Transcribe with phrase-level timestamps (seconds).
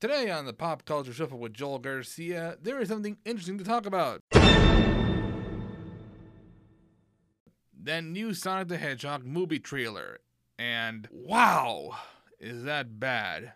[0.00, 3.84] Today on the Pop Culture Shuffle with Joel Garcia, there is something interesting to talk
[3.84, 4.22] about.
[7.82, 10.20] That new Sonic the Hedgehog movie trailer.
[10.56, 11.96] And wow,
[12.38, 13.54] is that bad?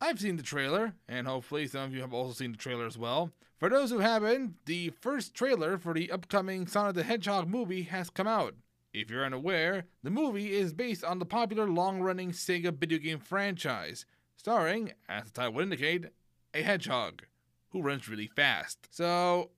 [0.00, 2.96] I've seen the trailer, and hopefully some of you have also seen the trailer as
[2.96, 3.30] well.
[3.58, 8.08] For those who haven't, the first trailer for the upcoming Sonic the Hedgehog movie has
[8.08, 8.54] come out.
[8.94, 13.18] If you're unaware, the movie is based on the popular long running Sega video game
[13.18, 14.06] franchise,
[14.42, 16.06] starring, as the title would indicate,
[16.52, 17.22] a hedgehog
[17.70, 18.88] who runs really fast.
[18.90, 19.50] So,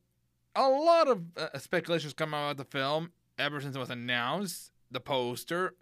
[0.55, 4.73] a lot of uh, speculations come out about the film ever since it was announced,
[4.91, 5.75] the poster,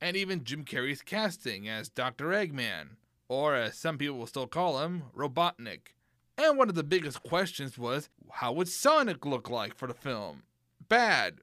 [0.00, 2.26] and even Jim Carrey's casting as Dr.
[2.30, 2.96] Eggman,
[3.28, 5.94] or as some people will still call him, Robotnik.
[6.36, 10.42] And one of the biggest questions was how would Sonic look like for the film?
[10.88, 11.38] Bad.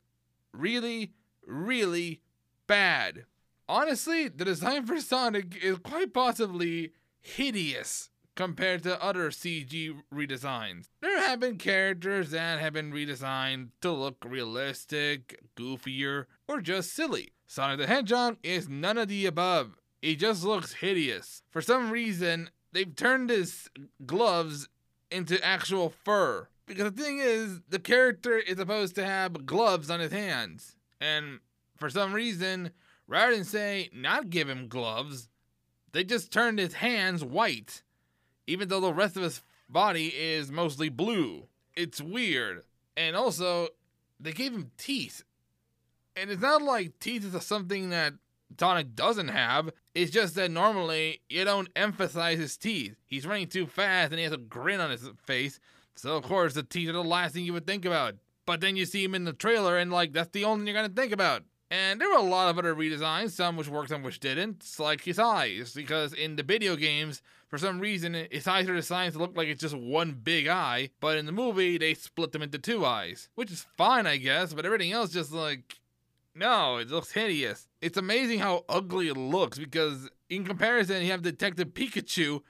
[0.51, 1.13] Really,
[1.45, 2.19] really
[2.67, 3.23] bad.
[3.69, 10.89] Honestly, the design for Sonic is quite possibly hideous compared to other CG redesigns.
[11.01, 17.33] There have been characters that have been redesigned to look realistic, goofier, or just silly.
[17.47, 19.77] Sonic the Hedgehog is none of the above.
[20.01, 21.41] He just looks hideous.
[21.49, 23.69] For some reason, they've turned his
[24.05, 24.69] gloves
[25.11, 26.47] into actual fur.
[26.67, 30.75] Because the thing is, the character is supposed to have gloves on his hands.
[31.01, 31.39] And
[31.77, 32.71] for some reason,
[33.07, 35.29] rather than say not give him gloves,
[35.91, 37.83] they just turned his hands white,
[38.45, 41.47] even though the rest of his body is mostly blue.
[41.75, 42.63] It's weird.
[42.95, 43.69] And also,
[44.19, 45.23] they gave him teeth.
[46.15, 48.13] And it's not like teeth is something that
[48.59, 49.69] Sonic doesn't have.
[49.93, 52.95] It's just that normally you don't emphasize his teeth.
[53.05, 55.59] He's running too fast and he has a grin on his face.
[55.95, 58.15] So, of course, the teeth are the last thing you would think about.
[58.45, 60.81] But then you see him in the trailer and, like, that's the only thing you're
[60.81, 61.43] going to think about.
[61.69, 64.65] And there were a lot of other redesigns, some which worked, some which didn't.
[64.79, 69.13] Like his eyes, because in the video games, for some reason, his eyes are designed
[69.13, 72.41] to look like it's just one big eye, but in the movie, they split them
[72.41, 75.79] into two eyes, which is fine, I guess, but everything else just like,
[76.33, 77.67] no, it looks hideous.
[77.81, 82.41] It's amazing how ugly it looks, because in comparison, you have Detective Pikachu,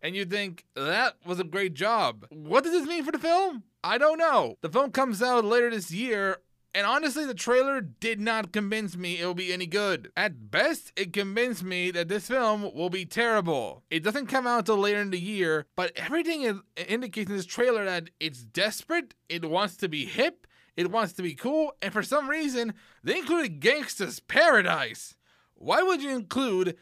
[0.00, 2.26] and you think, that was a great job.
[2.30, 3.64] What does this mean for the film?
[3.82, 4.56] I don't know.
[4.60, 6.38] The film comes out later this year.
[6.76, 10.12] And honestly, the trailer did not convince me it will be any good.
[10.14, 13.82] At best, it convinced me that this film will be terrible.
[13.90, 17.46] It doesn't come out until later in the year, but everything is, indicates in this
[17.46, 21.94] trailer that it's desperate, it wants to be hip, it wants to be cool, and
[21.94, 25.14] for some reason, they included Gangsta's Paradise.
[25.54, 26.76] Why would you include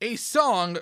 [0.00, 0.78] a song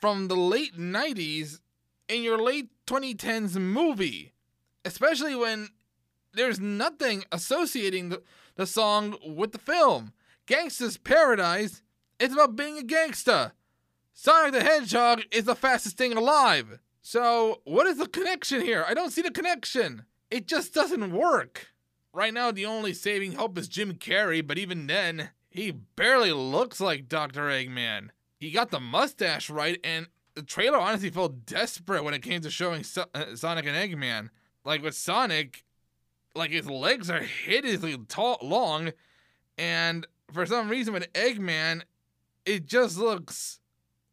[0.00, 1.60] from the late 90s
[2.08, 4.32] in your late 2010s movie?
[4.82, 5.68] Especially when
[6.34, 8.22] there's nothing associating the,
[8.56, 10.12] the song with the film.
[10.46, 11.82] Gangsta's Paradise
[12.20, 13.52] it's about being a gangsta.
[14.12, 16.78] Sonic the Hedgehog is the fastest thing alive.
[17.00, 18.84] So, what is the connection here?
[18.86, 20.04] I don't see the connection.
[20.30, 21.68] It just doesn't work.
[22.12, 26.78] Right now, the only saving hope is Jim Carrey, but even then, he barely looks
[26.78, 27.48] like Dr.
[27.48, 28.10] Eggman.
[28.38, 32.50] He got the mustache right, and the trailer honestly felt desperate when it came to
[32.50, 34.28] showing so- uh, Sonic and Eggman.
[34.62, 35.64] Like with Sonic,
[36.40, 38.92] like his legs are hideously tall, long,
[39.56, 41.82] and for some reason with Eggman,
[42.44, 43.60] it just looks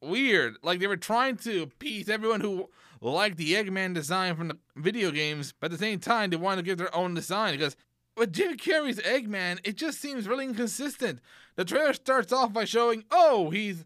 [0.02, 0.58] weird.
[0.62, 2.70] Like they were trying to appease everyone who
[3.02, 6.58] liked the Eggman design from the video games, but at the same time they wanted
[6.58, 7.76] to give their own design because
[8.16, 11.20] with Jim Carrey's Eggman, it just seems really inconsistent.
[11.56, 13.86] The trailer starts off by showing, oh, he's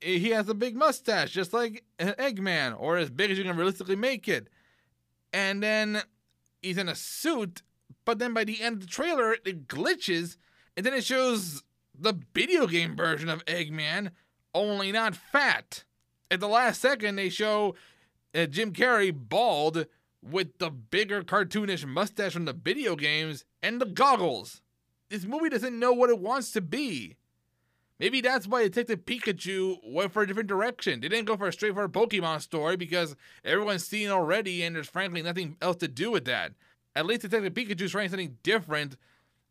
[0.00, 3.56] he has a big mustache, just like uh, Eggman, or as big as you can
[3.56, 4.48] realistically make it.
[5.32, 6.02] And then
[6.62, 7.62] he's in a suit,
[8.04, 10.36] but then by the end of the trailer, it glitches,
[10.76, 11.62] and then it shows
[11.98, 14.10] the video game version of Eggman,
[14.54, 15.84] only not fat.
[16.30, 17.74] At the last second, they show
[18.34, 19.86] uh, Jim Carrey bald
[20.22, 24.60] with the bigger cartoonish mustache from the video games and the goggles.
[25.08, 27.16] This movie doesn't know what it wants to be.
[28.00, 31.00] Maybe that's why Detective Pikachu went for a different direction.
[31.00, 33.14] They didn't go for a straightforward Pokemon story because
[33.44, 36.52] everyone's seen already and there's frankly nothing else to do with that.
[36.96, 38.96] At least Detective Pikachu's trying something different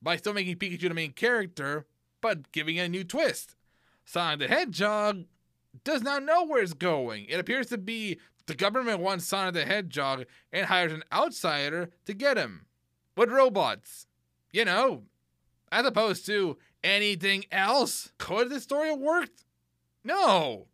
[0.02, 1.86] by still making Pikachu the main character,
[2.22, 3.56] but giving it a new twist.
[4.04, 5.26] Sonic the Hedgehog
[5.84, 7.26] does not know where it's going.
[7.30, 12.14] It appears to be the government wants Sonic the Hedgehog and hires an outsider to
[12.16, 12.66] get him.
[13.16, 14.08] With robots.
[14.52, 15.04] You know,
[15.72, 18.12] as opposed to anything else.
[18.18, 19.46] Could this story have worked?
[20.04, 20.68] No.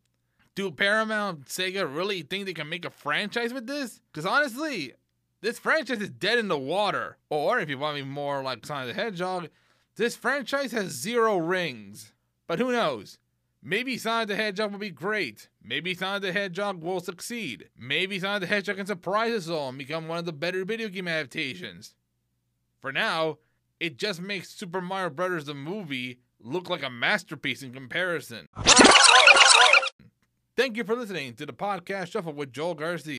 [0.55, 3.99] Do Paramount Sega really think they can make a franchise with this?
[4.11, 4.93] Because honestly,
[5.41, 7.17] this franchise is dead in the water.
[7.29, 9.49] Or if you want me more like Sonic the Hedgehog,
[9.95, 12.13] this franchise has zero rings.
[12.47, 13.19] But who knows?
[13.61, 15.49] Maybe Sonic the Hedgehog will be great.
[15.63, 17.69] Maybe Sonic the Hedgehog will succeed.
[17.77, 20.87] Maybe Sonic the Hedgehog can surprise us all and become one of the better video
[20.87, 21.95] game adaptations.
[22.79, 23.39] For now,
[23.79, 25.45] it just makes Super Mario Bros.
[25.45, 28.47] the movie look like a masterpiece in comparison.
[30.55, 33.17] Thank you for listening to the podcast Shuffle with Joel Garcia.